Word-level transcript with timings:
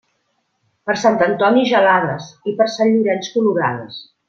Per 0.89 0.95
Sant 1.01 1.19
Antoni 1.25 1.67
gelades, 1.73 2.31
i 2.53 2.55
per 2.63 2.69
sant 2.79 2.95
Llorenç 2.97 3.31
colorades. 3.37 4.03